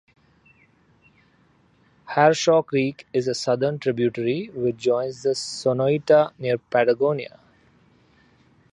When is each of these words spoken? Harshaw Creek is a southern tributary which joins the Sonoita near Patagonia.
Harshaw 2.07 2.63
Creek 2.63 3.05
is 3.13 3.27
a 3.27 3.35
southern 3.35 3.77
tributary 3.77 4.47
which 4.47 4.77
joins 4.77 5.21
the 5.21 5.35
Sonoita 5.35 6.31
near 6.39 6.57
Patagonia. 6.57 7.39